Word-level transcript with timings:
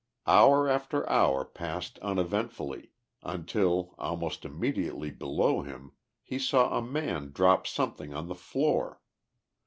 Hour 0.25 0.67
after 0.67 1.07
hour 1.07 1.45
passed 1.45 1.99
uneventfully 1.99 2.89
until, 3.21 3.93
almost 3.99 4.45
immediately 4.45 5.11
below 5.11 5.61
him, 5.61 5.91
he 6.23 6.39
saw 6.39 6.75
a 6.75 6.81
man 6.81 7.29
drop 7.31 7.67
something 7.67 8.11
on 8.11 8.27
the 8.27 8.33
floor. 8.33 8.99